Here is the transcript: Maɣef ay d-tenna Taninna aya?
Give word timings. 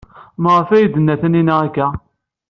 Maɣef 0.41 0.69
ay 0.71 0.85
d-tenna 0.87 1.15
Taninna 1.21 1.55
aya? 1.67 1.87